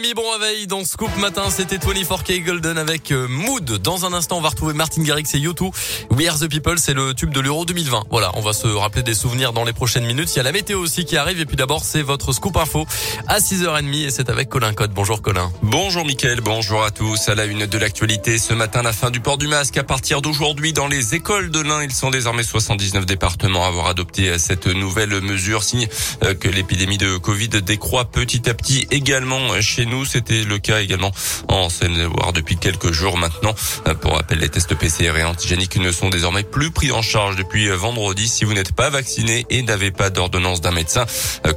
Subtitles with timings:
[0.00, 3.64] 6h30, bon réveil dans Scoop Matin, c'était 24K Golden avec euh, Mood.
[3.64, 5.72] Dans un instant, on va retrouver Martin Garrix et YouTube.
[6.10, 8.04] We Are The People, c'est le tube de l'Euro 2020.
[8.10, 10.32] Voilà, on va se rappeler des souvenirs dans les prochaines minutes.
[10.34, 12.86] Il y a la météo aussi qui arrive et puis d'abord, c'est votre Scoop Info
[13.26, 14.92] à 6h30 et c'est avec Colin Code.
[14.92, 15.50] Bonjour Colin.
[15.62, 17.28] Bonjour Mickaël, bonjour à tous.
[17.28, 19.76] À la une de l'actualité, ce matin, la fin du port du masque.
[19.76, 23.86] À partir d'aujourd'hui, dans les écoles de l'Ain, ils sont désormais 79 départements à avoir
[23.88, 25.88] adopté cette nouvelle mesure, signe
[26.22, 29.89] euh, que l'épidémie de Covid décroît petit à petit également chez nous.
[30.04, 31.10] C'était le cas également
[31.48, 33.54] en Seine-et-Loire depuis quelques jours maintenant.
[34.00, 37.68] Pour rappel, les tests PCR et antigéniques ne sont désormais plus pris en charge depuis
[37.68, 41.06] vendredi si vous n'êtes pas vacciné et n'avez pas d'ordonnance d'un médecin.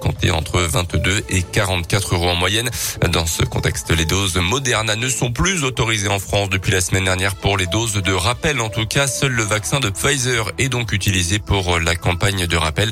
[0.02, 2.70] Comptez entre 22 et 44 euros en moyenne.
[3.10, 7.06] Dans ce contexte, les doses Moderna ne sont plus autorisées en France depuis la semaine
[7.06, 8.60] dernière pour les doses de rappel.
[8.62, 12.58] En tout cas, seul le vaccin de Pfizer est donc utilisé pour la campagne de
[12.58, 12.92] rappel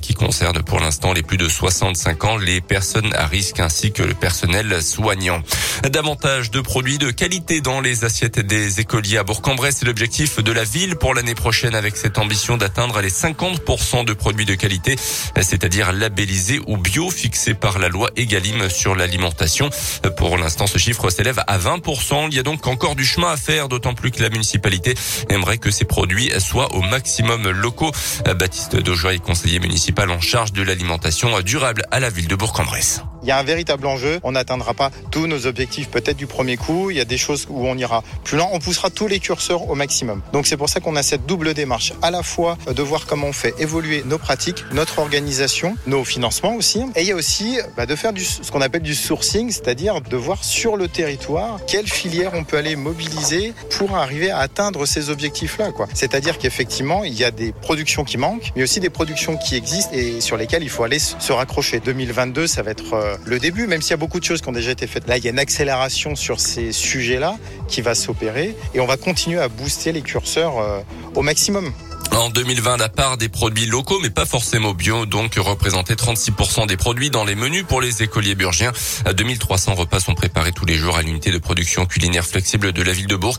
[0.00, 4.02] qui concerne pour l'instant les plus de 65 ans, les personnes à risque ainsi que
[4.02, 5.42] le personnel soignant.
[5.90, 9.76] Davantage de produits de qualité dans les assiettes des écoliers à Bourg-en-Bresse.
[9.80, 14.12] C'est l'objectif de la ville pour l'année prochaine avec cette ambition d'atteindre les 50% de
[14.12, 14.96] produits de qualité,
[15.40, 19.70] c'est-à-dire labellisés ou bio fixés par la loi Egalim sur l'alimentation.
[20.16, 22.28] Pour l'instant, ce chiffre s'élève à 20%.
[22.30, 24.94] Il y a donc encore du chemin à faire, d'autant plus que la municipalité
[25.28, 27.92] aimerait que ces produits soient au maximum locaux.
[28.24, 33.02] Baptiste Daujoy, conseiller municipal en charge de l'alimentation durable à la ville de Bourg-en-Bresse.
[33.22, 34.18] Il y a un véritable enjeu.
[34.24, 34.34] On
[34.74, 36.90] pas tous nos objectifs peut-être du premier coup.
[36.90, 38.48] Il y a des choses où on ira plus loin.
[38.52, 40.22] On poussera tous les curseurs au maximum.
[40.32, 41.92] Donc c'est pour ça qu'on a cette double démarche.
[42.02, 46.54] À la fois de voir comment on fait évoluer nos pratiques, notre organisation, nos financements
[46.54, 46.82] aussi.
[46.96, 50.00] Et il y a aussi bah, de faire du, ce qu'on appelle du sourcing, c'est-à-dire
[50.00, 54.86] de voir sur le territoire quelles filières on peut aller mobiliser pour arriver à atteindre
[54.86, 55.70] ces objectifs-là.
[55.94, 59.90] C'est-à-dire qu'effectivement, il y a des productions qui manquent, mais aussi des productions qui existent
[59.92, 61.80] et sur lesquelles il faut aller se raccrocher.
[61.80, 64.70] 2022, ça va être le début, même s'il y a beaucoup de choses qui déjà
[64.70, 65.08] été faites.
[65.08, 67.36] Là, il y a une accélération sur ces sujets-là
[67.68, 71.72] qui va s'opérer et on va continuer à booster les curseurs au maximum.
[72.14, 76.76] En 2020, la part des produits locaux, mais pas forcément bio, donc représentait 36% des
[76.76, 78.72] produits dans les menus pour les écoliers burgiens.
[79.10, 82.92] 2300 repas sont préparés tous les jours à l'unité de production culinaire flexible de la
[82.92, 83.36] ville de Bourg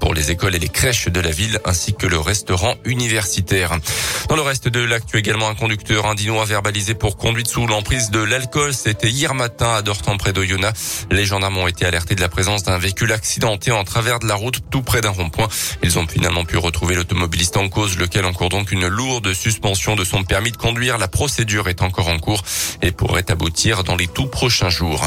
[0.00, 3.78] pour les écoles et les crèches de la ville, ainsi que le restaurant universitaire.
[4.28, 8.20] Dans le reste de l'actu également, un conducteur indinois verbalisé pour conduite sous l'emprise de
[8.20, 8.74] l'alcool.
[8.74, 11.06] C'était hier matin à Dortan près d'Oyonnax.
[11.10, 14.34] Les gendarmes ont été alertés de la présence d'un véhicule accidenté en travers de la
[14.34, 15.48] route tout près d'un rond-point.
[15.82, 20.02] Ils ont finalement pu retrouver l'automobiliste en cause, lequel encourt donc une lourde suspension de
[20.02, 20.96] son permis de conduire.
[20.96, 22.42] La procédure est encore en cours
[22.80, 25.06] et pourrait aboutir dans les tout prochains jours.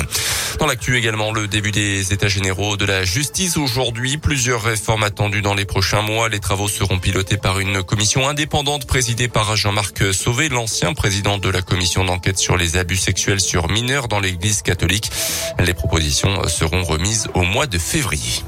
[0.59, 4.17] Dans l'actu également, le début des états généraux de la justice aujourd'hui.
[4.17, 6.29] Plusieurs réformes attendues dans les prochains mois.
[6.29, 11.49] Les travaux seront pilotés par une commission indépendante présidée par Jean-Marc Sauvé, l'ancien président de
[11.49, 15.09] la commission d'enquête sur les abus sexuels sur mineurs dans l'église catholique.
[15.57, 18.43] Les propositions seront remises au mois de février.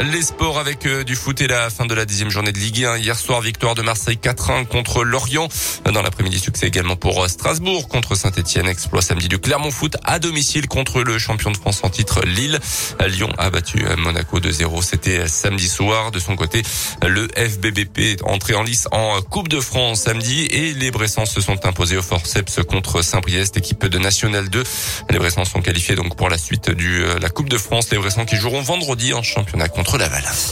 [0.00, 2.84] Les sports avec euh, du foot et la fin de la dixième journée de Ligue
[2.84, 2.98] 1.
[2.98, 5.48] Hier soir, victoire de Marseille 4-1 contre Lorient.
[5.84, 8.66] Dans l'après-midi, succès également pour euh, Strasbourg contre Saint-Etienne.
[8.66, 12.58] Exploit samedi du Clermont Foot à domicile contre le champion de France en titre Lille.
[13.06, 14.82] Lyon a battu euh, Monaco 2-0.
[14.82, 16.10] C'était samedi soir.
[16.10, 16.62] De son côté,
[17.06, 21.40] le FBBP est entré en lice en Coupe de France samedi et les Bressans se
[21.40, 24.64] sont imposés au forceps contre Saint-Priest, équipe de National 2.
[25.10, 27.90] Les Bressans sont qualifiés donc pour la suite du la Coupe de France.
[27.92, 29.68] Les Bressans qui joueront vendredi en championnat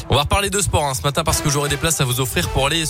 [0.08, 2.20] On va reparler de sport hein, ce matin parce que j'aurai des places à vous
[2.20, 2.78] offrir pour aller